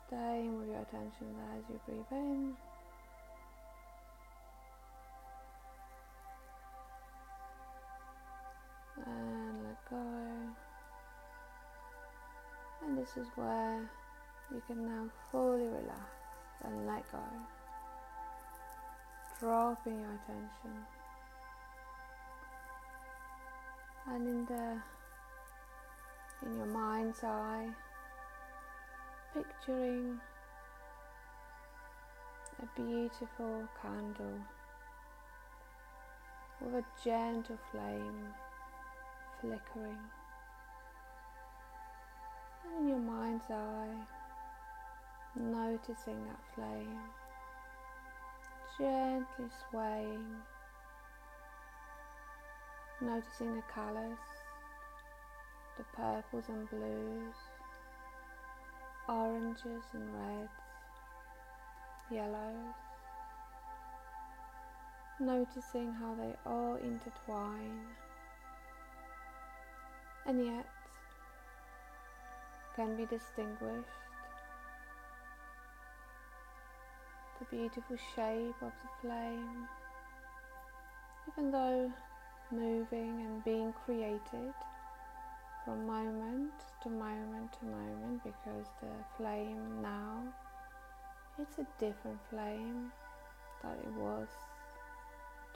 staying 0.07 0.57
with 0.57 0.69
your 0.69 0.79
attention 0.79 1.27
there 1.35 1.57
as 1.57 1.63
you 1.69 1.79
breathe 1.85 1.99
in. 2.11 2.53
And 9.05 9.63
let 9.63 9.89
go. 9.89 10.03
And 12.85 12.97
this 12.97 13.09
is 13.17 13.27
where 13.35 13.89
you 14.53 14.61
can 14.67 14.85
now 14.85 15.09
fully 15.31 15.67
relax 15.67 16.09
and 16.63 16.87
let 16.87 17.11
go. 17.11 17.19
Dropping 19.39 19.99
your 19.99 20.09
attention. 20.09 20.85
And 24.07 24.27
in 24.27 24.45
the 24.45 24.81
in 26.45 26.55
your 26.55 26.65
mind's 26.67 27.23
eye 27.23 27.67
picturing 29.33 30.19
a 32.61 32.79
beautiful 32.79 33.67
candle 33.81 34.39
with 36.61 36.73
a 36.73 36.83
gentle 37.03 37.57
flame 37.71 38.33
flickering. 39.39 39.97
And 42.65 42.79
in 42.81 42.87
your 42.89 42.97
mind's 42.97 43.45
eye, 43.51 43.95
noticing 45.35 46.25
that 46.25 46.39
flame 46.55 46.99
gently 48.77 49.49
swaying, 49.69 50.25
noticing 53.01 53.55
the 53.55 53.63
colours, 53.73 54.19
the 55.77 55.83
purples 55.95 56.45
and 56.49 56.69
blues 56.69 57.35
oranges 59.07 59.83
and 59.93 60.03
reds, 60.13 60.49
yellows, 62.11 62.75
noticing 65.19 65.93
how 65.93 66.13
they 66.15 66.35
all 66.45 66.75
intertwine 66.75 67.79
and 70.25 70.45
yet 70.45 70.67
can 72.75 72.97
be 72.97 73.05
distinguished. 73.05 74.06
The 77.49 77.57
beautiful 77.57 77.97
shape 78.15 78.55
of 78.61 78.71
the 78.81 78.89
flame, 79.01 79.67
even 81.29 81.51
though 81.51 81.91
moving 82.51 83.21
and 83.21 83.43
being 83.43 83.73
created 83.85 84.53
from 85.63 85.85
moment 85.85 86.51
to 86.83 86.89
moment 86.89 87.51
to 87.59 87.65
moment 87.65 88.23
because 88.23 88.67
the 88.81 88.87
flame 89.17 89.81
now 89.81 90.23
it's 91.39 91.59
a 91.59 91.67
different 91.77 92.17
flame 92.31 92.91
that 93.61 93.77
it 93.83 93.93
was 93.93 94.27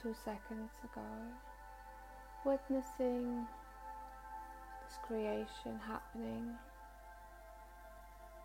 two 0.02 0.14
seconds 0.24 0.70
ago. 0.84 1.02
Witnessing 2.46 3.48
this 4.86 4.98
creation 5.08 5.80
happening 5.88 6.54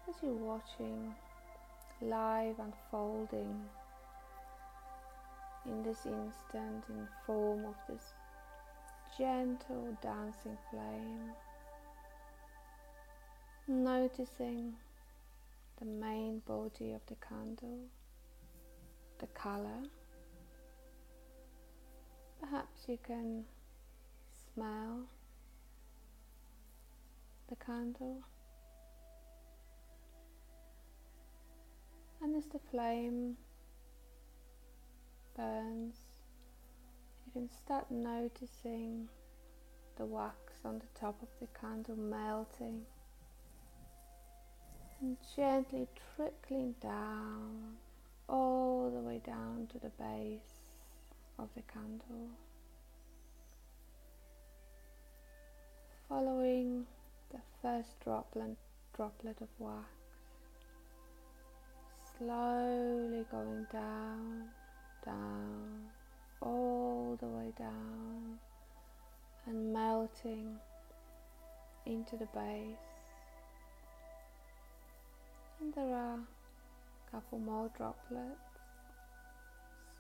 as 0.09 0.15
you're 0.23 0.33
watching 0.33 1.15
live 2.03 2.57
unfolding 2.59 3.61
in 5.65 5.83
this 5.83 6.07
instant 6.07 6.85
in 6.89 7.09
form 7.27 7.65
of 7.65 7.75
this 7.89 8.13
gentle 9.19 9.97
dancing 10.03 10.57
flame 10.71 11.33
noticing 13.69 14.75
the 15.79 15.85
main 15.85 16.41
body 16.47 16.93
of 16.93 17.01
the 17.07 17.17
candle, 17.17 17.81
the 19.19 19.27
color. 19.29 19.83
Perhaps 22.41 22.85
you 22.87 22.99
can 23.05 23.45
smell 24.55 25.07
the 27.49 27.57
candle. 27.57 28.23
And 32.27 32.35
as 32.35 32.47
the 32.47 32.59
flame 32.73 33.37
burns, 35.37 35.95
you 37.25 37.31
can 37.33 37.49
start 37.49 37.89
noticing 37.89 39.09
the 39.97 40.07
wax 40.07 40.55
on 40.65 40.81
the 40.81 40.99
top 40.99 41.23
of 41.23 41.29
the 41.41 41.47
candle 41.57 41.95
melting 41.95 42.83
and 45.01 45.17
gently 45.37 45.87
trickling 46.17 46.75
down 46.83 47.77
all 48.29 48.91
the 48.93 49.09
way 49.09 49.21
down 49.25 49.69
to 49.71 49.79
the 49.79 49.91
base 49.91 50.73
of 51.39 51.49
the 51.55 51.63
candle. 51.73 52.31
Following 56.09 56.87
the 57.31 57.39
first 57.63 58.01
droplet, 58.01 58.57
droplet 58.97 59.41
of 59.41 59.49
wax, 59.61 59.96
slowly 62.19 63.25
going 63.31 63.67
down, 63.73 64.45
down, 65.05 65.83
all 66.41 67.17
the 67.21 67.27
way 67.27 67.53
down 67.59 68.39
and 69.47 69.73
melting 69.73 70.57
into 71.87 72.17
the 72.17 72.27
base 72.35 72.77
and 75.61 75.73
there 75.75 75.95
are 75.95 76.19
a 76.19 77.11
couple 77.11 77.39
more 77.39 77.71
droplets 77.77 78.47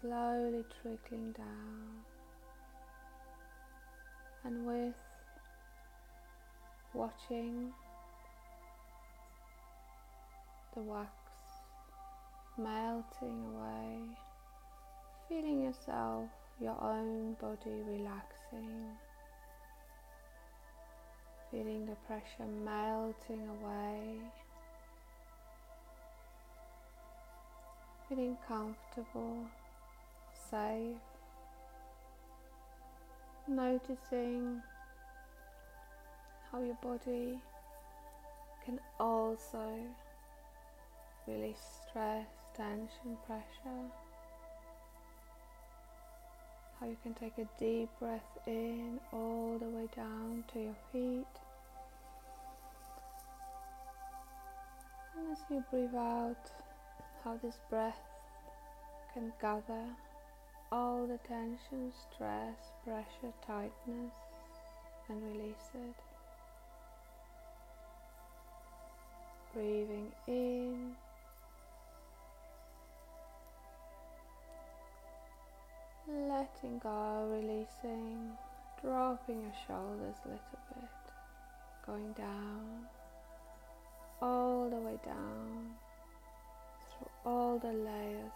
slowly 0.00 0.64
trickling 0.82 1.32
down. 1.32 2.04
And 4.44 4.66
with 4.66 4.94
watching 6.94 7.72
the 10.74 10.82
wax 10.82 11.10
melting 12.58 13.44
away, 13.54 13.98
feeling 15.28 15.62
yourself, 15.62 16.28
your 16.60 16.76
own 16.82 17.34
body 17.40 17.82
relaxing, 17.86 18.96
feeling 21.50 21.86
the 21.86 21.96
pressure 22.06 22.46
melting 22.64 23.48
away. 23.48 24.20
feeling 28.08 28.36
comfortable, 28.46 29.44
safe, 30.50 30.96
noticing 33.48 34.62
how 36.50 36.60
your 36.60 36.78
body 36.80 37.38
can 38.64 38.78
also 39.00 39.72
release 41.26 41.58
stress, 41.88 42.26
tension, 42.56 43.18
pressure. 43.26 43.90
How 46.80 46.86
you 46.86 46.96
can 47.02 47.14
take 47.14 47.36
a 47.38 47.46
deep 47.58 47.90
breath 47.98 48.38
in 48.46 48.98
all 49.12 49.58
the 49.58 49.66
way 49.66 49.88
down 49.94 50.44
to 50.52 50.60
your 50.60 50.76
feet. 50.92 51.26
And 55.16 55.32
as 55.32 55.38
you 55.50 55.62
breathe 55.70 55.94
out, 55.94 56.50
how 57.24 57.38
this 57.42 57.58
breath 57.68 57.98
can 59.12 59.32
gather 59.40 59.84
all 60.72 61.06
the 61.06 61.18
tension, 61.28 61.92
stress, 62.12 62.56
pressure, 62.84 63.32
tightness, 63.46 64.12
and 65.08 65.22
release 65.22 65.70
it. 65.74 65.96
Breathing 69.54 70.12
in. 70.26 71.05
Letting 76.08 76.78
go, 76.78 77.28
releasing, 77.32 78.30
dropping 78.80 79.42
your 79.42 79.52
shoulders 79.66 80.14
a 80.24 80.28
little 80.28 80.60
bit, 80.68 80.88
going 81.84 82.12
down, 82.12 82.86
all 84.22 84.70
the 84.70 84.76
way 84.76 84.98
down 85.04 85.74
through 86.88 87.10
all 87.24 87.58
the 87.58 87.72
layers 87.72 88.32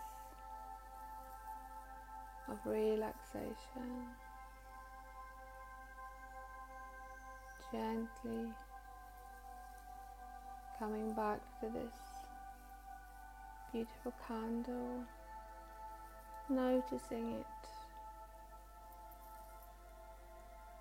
of 2.49 2.59
relaxation. 2.65 3.55
Gently 7.71 8.53
coming 10.77 11.13
back 11.13 11.39
to 11.61 11.67
this 11.69 11.95
beautiful 13.73 14.13
candle, 14.27 15.05
noticing 16.51 17.33
it 17.33 17.47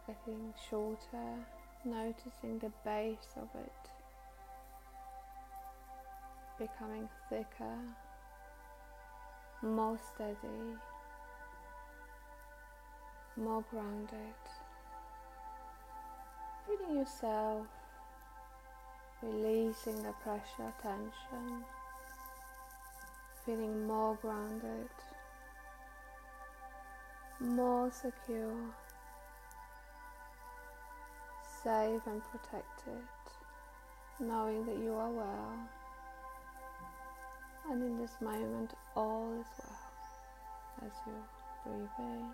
getting 0.07 0.53
shorter, 0.69 1.45
noticing 1.85 2.57
the 2.59 2.71
base 2.83 3.35
of 3.37 3.47
it 3.55 3.71
becoming 6.57 7.07
thicker, 7.29 7.77
more 9.61 9.97
steady, 10.13 10.75
more 13.37 13.63
grounded. 13.71 14.35
Feeling 16.65 16.97
yourself 16.97 17.65
releasing 19.21 20.01
the 20.03 20.13
pressure, 20.23 20.73
tension, 20.81 21.63
feeling 23.45 23.87
more 23.87 24.17
grounded, 24.21 24.89
more 27.39 27.89
secure, 27.91 28.55
safe 31.63 32.01
and 32.05 32.21
protected, 32.31 33.03
knowing 34.19 34.65
that 34.65 34.77
you 34.77 34.93
are 34.93 35.09
well. 35.09 35.53
And 37.69 37.83
in 37.83 37.97
this 37.99 38.15
moment, 38.21 38.73
all 38.95 39.31
is 39.39 39.47
well 39.57 39.77
as 40.85 40.91
you 41.05 41.13
breathe 41.63 41.97
in. 41.99 42.25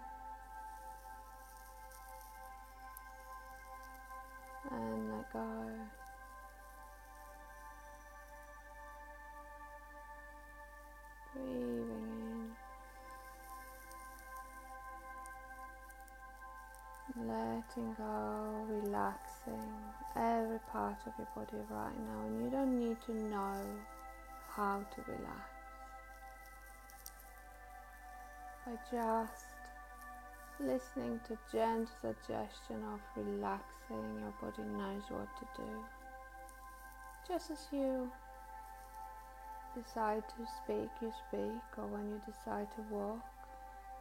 And 4.72 5.12
let 5.12 5.34
go. 5.34 5.46
Breathing 11.34 11.90
in, 11.92 12.25
letting 17.16 17.94
go, 17.98 18.66
relaxing 18.68 19.72
every 20.16 20.60
part 20.72 20.98
of 21.06 21.14
your 21.18 21.28
body 21.36 21.58
right 21.70 22.00
now, 22.08 22.26
and 22.26 22.44
you 22.44 22.50
don't 22.50 22.80
need 22.80 22.98
to 23.06 23.14
know 23.14 23.62
how 24.50 24.84
to 24.96 25.12
relax. 25.12 25.50
By 28.66 28.74
just 28.92 29.46
listening 30.60 31.20
to 31.28 31.38
gentle 31.52 31.88
suggestion 32.02 32.82
of 32.94 33.00
relaxing, 33.16 34.20
your 34.20 34.34
body 34.42 34.64
knows 34.78 35.04
what 35.10 35.28
to 35.38 35.46
do. 35.62 35.70
Just 37.28 37.52
as 37.52 37.68
you 37.72 38.12
decide 39.76 40.24
to 40.30 40.46
speak, 40.64 40.90
you 41.02 41.12
speak, 41.28 41.62
or 41.78 41.86
when 41.88 42.10
you 42.10 42.22
decide 42.26 42.68
to 42.76 42.82
walk, 42.90 43.26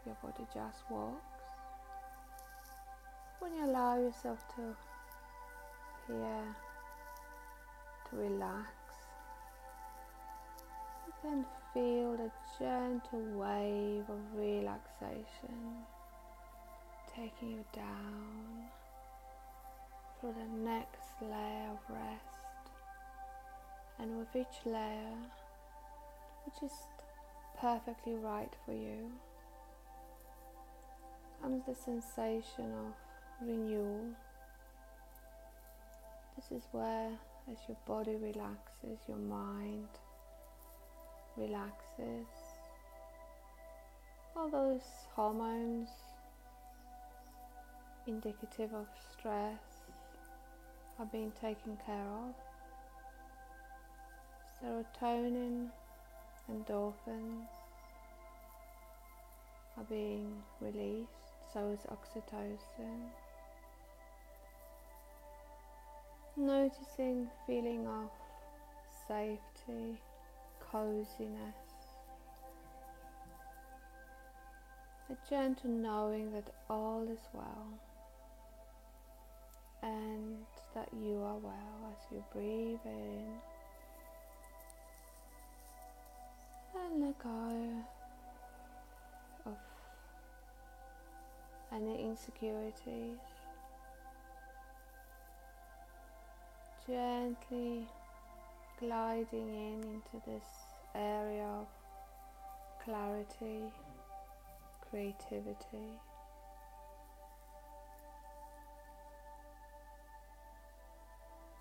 your 0.07 0.17
body 0.23 0.47
just 0.55 0.79
walks. 0.91 1.34
When 3.45 3.53
you 3.57 3.67
allow 3.67 3.99
yourself 3.99 4.39
to 4.57 4.75
hear, 6.07 6.57
to 8.09 8.17
relax, 8.17 8.71
you 11.07 11.13
can 11.21 11.45
feel 11.75 12.17
the 12.17 12.31
gentle 12.59 13.21
wave 13.39 14.09
of 14.09 14.19
relaxation 14.35 15.85
taking 17.15 17.51
you 17.51 17.65
down 17.75 18.65
through 20.19 20.33
the 20.33 20.65
next 20.65 21.21
layer 21.21 21.69
of 21.73 21.95
rest, 21.95 22.71
and 23.99 24.19
with 24.19 24.35
each 24.35 24.65
layer, 24.65 25.19
which 26.47 26.63
is 26.63 26.79
perfectly 27.61 28.15
right 28.15 28.57
for 28.65 28.73
you, 28.73 29.13
comes 31.43 31.63
the 31.67 31.75
sensation 31.75 32.73
of 32.73 33.04
renewal. 33.41 34.05
This 36.37 36.63
is 36.63 36.69
where, 36.73 37.11
as 37.51 37.59
your 37.69 37.77
body 37.87 38.17
relaxes, 38.17 38.99
your 39.09 39.19
mind 39.19 39.89
relaxes. 41.37 42.27
All 44.37 44.49
those 44.49 44.83
hormones 45.15 45.89
indicative 48.07 48.75
of 48.75 48.87
stress 49.13 49.61
are 50.99 51.07
being 51.07 51.33
taken 51.41 51.77
care 51.87 52.09
of. 52.27 52.35
Serotonin 54.61 55.69
endorphins 56.51 57.47
are 59.77 59.85
being 59.89 60.43
released, 60.61 61.09
so 61.53 61.69
is 61.71 61.81
oxytocin. 61.91 63.11
Noticing 66.37 67.29
feeling 67.47 67.87
of 67.87 68.11
safety, 69.07 70.01
coziness, 70.59 71.55
a 75.11 75.31
gentle 75.31 75.71
knowing 75.71 76.33
that 76.33 76.51
all 76.69 77.07
is 77.09 77.21
well 77.33 77.69
and 79.85 80.39
that 80.75 80.89
you 80.93 81.23
are 81.23 81.37
well 81.37 81.93
as 81.93 81.99
you 82.11 82.25
breathe 82.33 82.81
in 82.85 83.25
and 86.75 87.01
let 87.01 87.19
go 87.21 87.85
of 89.47 89.57
any 91.73 92.03
insecurities. 92.03 93.34
Gently 96.87 97.87
gliding 98.79 99.49
in 99.49 99.81
into 99.83 100.27
this 100.27 100.45
area 100.95 101.45
of 101.45 101.67
clarity, 102.85 103.73
creativity. 104.91 105.99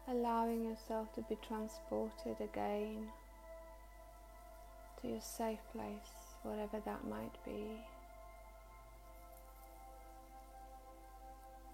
allowing 0.08 0.66
yourself 0.66 1.12
to 1.14 1.22
be 1.30 1.38
transported 1.48 2.40
again 2.42 3.08
to 5.02 5.08
your 5.08 5.22
safe 5.22 5.60
place, 5.72 6.36
whatever 6.44 6.80
that 6.86 7.08
might 7.08 7.34
be, 7.46 7.66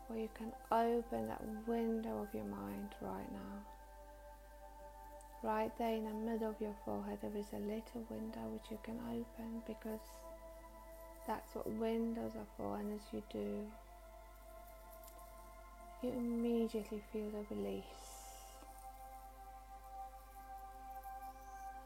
where 0.10 0.20
you 0.20 0.30
can 0.36 0.52
open 0.72 1.28
that 1.28 1.42
window 1.68 2.24
of 2.24 2.34
your 2.34 2.46
mind 2.46 2.90
right 3.00 3.32
now. 3.32 3.62
Right 5.44 5.72
there 5.78 5.94
in 5.94 6.06
the 6.06 6.32
middle 6.32 6.50
of 6.50 6.60
your 6.60 6.76
forehead, 6.84 7.20
there 7.22 7.38
is 7.38 7.46
a 7.54 7.60
little 7.60 8.04
window 8.10 8.42
which 8.52 8.72
you 8.72 8.80
can 8.84 9.00
open 9.08 9.62
because 9.68 10.02
that's 11.28 11.54
what 11.54 11.70
windows 11.74 12.32
are 12.36 12.48
for, 12.58 12.80
and 12.80 12.92
as 12.94 13.02
you 13.14 13.22
do, 13.32 13.68
you 16.02 16.10
immediately 16.10 17.04
feel 17.14 17.30
the 17.30 17.56
release. 17.56 17.84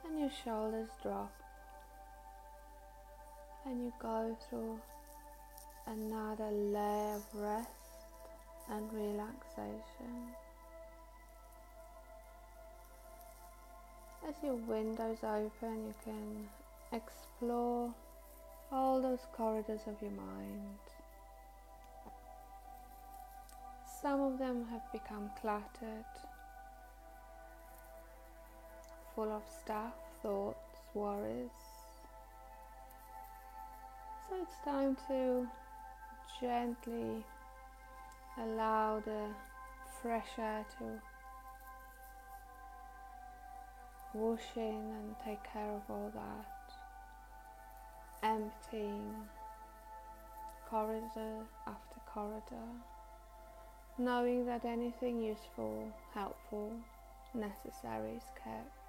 And 0.06 0.18
your 0.18 0.32
shoulders 0.44 0.90
drop. 1.02 1.34
And 3.66 3.84
you 3.84 3.94
go 4.02 4.38
through 4.50 4.80
another 5.88 6.50
layer 6.52 7.16
of 7.16 7.24
rest 7.34 7.83
and 8.70 8.92
relaxation. 8.94 10.34
As 14.28 14.36
your 14.44 14.56
windows 14.56 15.18
open, 15.24 15.88
you 15.88 15.94
can 16.04 16.48
explore 16.92 17.94
all 18.72 19.02
those 19.02 19.28
corridors 19.36 19.82
of 19.88 20.02
your 20.02 20.12
mind. 20.12 20.80
Some 24.02 24.22
of 24.22 24.40
them 24.40 24.66
have 24.72 24.92
become 24.92 25.30
cluttered 25.40 26.06
full 29.16 29.32
of 29.32 29.44
stuff, 29.64 29.94
thoughts, 30.22 30.78
worries. 30.94 31.50
So 34.28 34.36
it's 34.42 34.56
time 34.66 34.98
to 35.08 35.48
gently 36.42 37.24
allow 38.42 39.02
the 39.06 39.28
fresh 40.02 40.38
air 40.38 40.66
to 40.78 40.86
wash 44.14 44.56
in 44.56 44.62
and 44.62 45.16
take 45.24 45.44
care 45.52 45.72
of 45.72 45.82
all 45.90 46.12
that, 46.14 46.74
emptying 48.24 49.14
corridor 50.70 51.46
after 51.68 52.00
corridor, 52.08 52.70
knowing 53.98 54.46
that 54.46 54.66
anything 54.66 55.22
useful, 55.22 55.92
helpful, 56.14 56.72
necessary 57.34 58.16
is 58.16 58.24
kept 58.44 58.84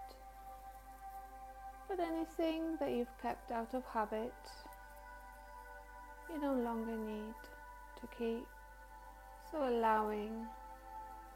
but 1.89 2.01
anything 2.01 2.77
that 2.81 2.91
you've 2.91 3.23
kept 3.23 3.51
out 3.51 3.75
of 3.75 3.85
habit, 3.85 4.33
you 6.31 6.41
no 6.41 6.55
longer 6.55 6.97
need 6.97 7.35
to 8.01 8.07
keep. 8.19 8.47
So 9.55 9.69
allowing 9.69 10.49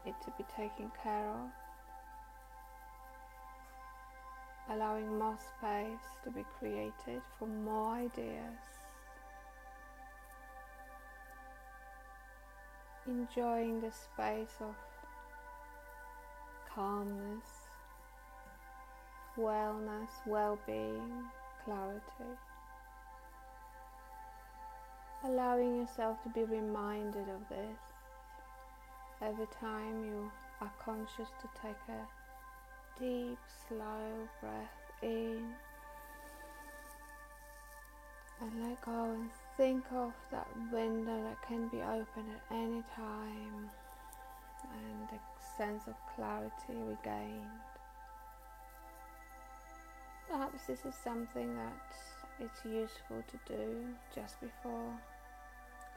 it 0.05 0.13
to 0.25 0.31
be 0.37 0.43
taken 0.53 0.91
care 1.01 1.29
of 1.29 1.49
allowing 4.69 5.17
more 5.17 5.37
space 5.37 6.05
to 6.25 6.29
be 6.29 6.43
created 6.59 7.21
for 7.37 7.47
more 7.47 7.93
ideas. 7.93 8.59
Enjoying 13.07 13.79
the 13.79 13.89
space 13.89 14.57
of 14.59 14.75
calmness, 16.75 17.47
wellness, 19.37 20.09
well 20.25 20.59
being, 20.67 21.23
clarity. 21.63 22.35
Allowing 25.23 25.77
yourself 25.77 26.21
to 26.23 26.29
be 26.29 26.43
reminded 26.43 27.29
of 27.29 27.47
this 27.47 27.88
every 29.21 29.47
time 29.59 30.03
you 30.05 30.31
are 30.61 30.71
conscious 30.83 31.29
to 31.41 31.49
take 31.61 31.77
a 31.89 32.99
deep, 32.99 33.37
slow 33.67 34.27
breath 34.41 34.79
in 35.01 35.53
and 38.41 38.63
let 38.63 38.81
go 38.81 39.11
and 39.11 39.29
think 39.57 39.83
of 39.93 40.13
that 40.31 40.47
window 40.71 41.23
that 41.23 41.41
can 41.47 41.67
be 41.67 41.81
open 41.81 42.23
at 42.33 42.55
any 42.55 42.81
time 42.95 43.69
and 44.63 45.09
a 45.11 45.57
sense 45.57 45.83
of 45.87 45.95
clarity 46.15 46.53
regained. 46.69 47.45
Perhaps 50.29 50.67
this 50.67 50.85
is 50.85 50.95
something 51.03 51.55
that 51.55 51.95
it's 52.39 52.63
useful 52.63 53.23
to 53.27 53.53
do 53.53 53.87
just 54.15 54.39
before 54.39 54.93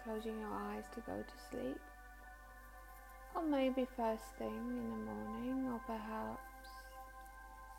closing 0.03 0.41
your 0.41 0.53
eyes 0.53 0.85
to 0.95 1.01
go 1.01 1.13
to 1.13 1.57
sleep. 1.57 1.81
Or 3.35 3.43
maybe 3.43 3.87
first 3.97 4.25
thing 4.39 4.49
in 4.49 5.07
the 5.07 5.13
morning, 5.13 5.73
or 5.73 5.81
perhaps 5.87 6.69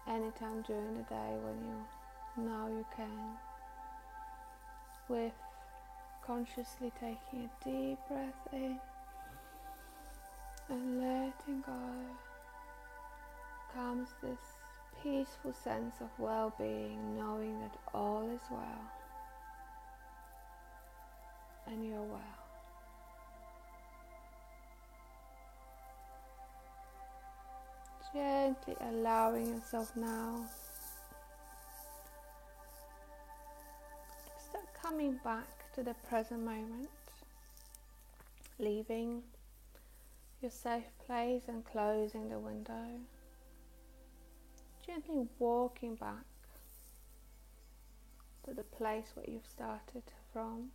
anytime 0.07 0.61
during 0.63 0.95
the 0.95 1.03
day 1.03 1.37
when 1.43 1.57
you 1.63 2.43
know 2.43 2.67
you 2.67 2.85
can. 2.95 3.37
With 5.07 5.33
consciously 6.25 6.91
taking 6.99 7.49
a 7.49 7.65
deep 7.65 7.99
breath 8.07 8.47
in 8.53 8.79
and 10.69 10.99
letting 10.99 11.61
go 11.65 11.73
comes 13.75 14.09
this 14.21 14.39
peaceful 15.01 15.53
sense 15.53 15.95
of 15.99 16.07
well 16.17 16.53
being, 16.57 17.15
knowing 17.17 17.59
that 17.59 17.75
all 17.93 18.29
is 18.33 18.41
well 18.49 18.91
and 21.67 21.85
you're 21.85 22.01
well. 22.01 22.42
Gently 28.13 28.76
allowing 28.80 29.47
yourself 29.47 29.95
now 29.95 30.45
to 34.38 34.43
start 34.49 34.65
coming 34.82 35.19
back 35.23 35.73
to 35.73 35.84
the 35.84 35.95
present 36.08 36.41
moment, 36.41 36.89
leaving 38.60 39.23
your 40.41 40.52
safe 40.52 40.84
place 41.06 41.43
and 41.47 41.65
closing 41.65 42.30
the 42.30 42.38
window 42.38 42.99
gently 44.86 45.28
walking 45.39 45.95
back 45.95 46.26
to 48.45 48.54
the 48.54 48.63
place 48.63 49.06
where 49.13 49.26
you've 49.30 49.47
started 49.47 50.04
from 50.34 50.69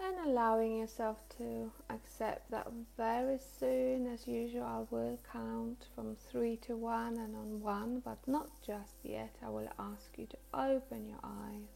and 0.00 0.16
allowing 0.26 0.78
yourself 0.78 1.18
to 1.38 1.70
accept 1.90 2.50
that 2.50 2.66
very 2.96 3.38
soon 3.60 4.06
as 4.06 4.26
usual 4.26 4.64
I 4.64 4.82
will 4.94 5.18
count 5.32 5.86
from 5.94 6.16
three 6.30 6.56
to 6.66 6.76
one 6.76 7.16
and 7.16 7.34
on 7.36 7.60
one 7.60 8.00
but 8.04 8.18
not 8.26 8.48
just 8.66 8.96
yet 9.02 9.34
I 9.44 9.48
will 9.50 9.68
ask 9.78 10.10
you 10.16 10.26
to 10.26 10.38
open 10.52 11.08
your 11.08 11.20
eyes 11.22 11.68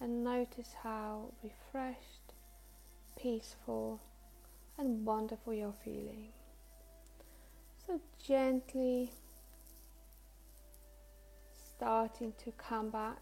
and 0.00 0.24
notice 0.24 0.74
how 0.82 1.32
refreshed 1.42 2.34
peaceful 3.16 4.00
and 4.78 5.04
wonderful 5.04 5.52
you're 5.52 5.74
feeling 5.84 6.32
so 7.86 8.00
gently 8.24 9.10
starting 11.80 12.32
to 12.44 12.52
come 12.52 12.90
back. 12.90 13.16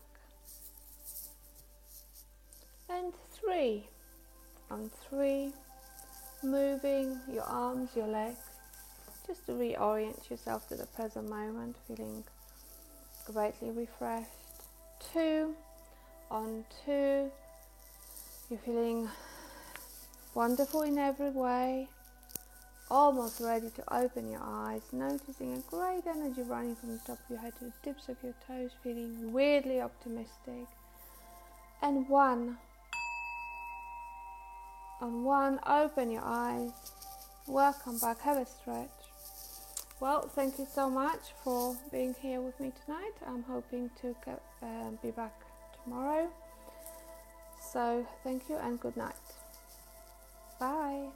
Three. 3.41 3.85
On 4.71 4.91
three, 5.09 5.53
moving 6.43 7.19
your 7.33 7.45
arms, 7.45 7.91
your 7.97 8.07
legs, 8.07 8.39
just 9.27 9.47
to 9.47 9.53
reorient 9.53 10.29
yourself 10.31 10.69
to 10.69 10.77
the 10.77 10.87
present 10.87 11.29
moment, 11.29 11.77
feeling 11.87 12.25
greatly 13.33 13.71
refreshed. 13.71 14.29
Two, 15.13 15.55
on 16.31 16.65
two, 16.85 17.31
you're 18.51 18.61
feeling 18.65 19.09
wonderful 20.35 20.83
in 20.83 20.99
every 20.99 21.31
way 21.31 21.89
almost 22.91 23.41
ready 23.41 23.69
to 23.71 23.95
open 23.95 24.31
your 24.31 24.41
eyes, 24.43 24.83
noticing 24.93 25.55
a 25.55 25.61
great 25.71 26.07
energy 26.07 26.43
running 26.43 26.75
from 26.75 26.93
the 26.93 26.99
top 27.07 27.19
of 27.19 27.31
your 27.31 27.39
head 27.39 27.53
to 27.59 27.67
the 27.67 27.73
tips 27.83 28.09
of 28.09 28.17
your 28.23 28.35
toes, 28.47 28.71
feeling 28.83 29.33
weirdly 29.33 29.81
optimistic. 29.81 30.67
And 31.83 32.09
one, 32.09 32.59
on 35.01 35.25
one, 35.25 35.61
open 35.67 36.11
your 36.11 36.25
eyes. 36.25 36.73
Welcome 37.47 37.99
back, 37.99 38.21
have 38.21 38.37
a 38.37 38.47
stretch. 38.47 38.91
Well, 40.01 40.29
thank 40.29 40.59
you 40.59 40.67
so 40.73 40.89
much 40.89 41.33
for 41.43 41.77
being 41.91 42.15
here 42.21 42.41
with 42.41 42.59
me 42.61 42.73
tonight. 42.85 43.15
I'm 43.27 43.43
hoping 43.43 43.91
to 44.03 44.15
uh, 44.63 44.91
be 45.03 45.11
back 45.11 45.35
tomorrow. 45.83 46.29
So, 47.73 48.07
thank 48.23 48.49
you 48.49 48.57
and 48.57 48.79
good 48.79 48.97
night. 48.97 49.15
Bye. 50.61 51.09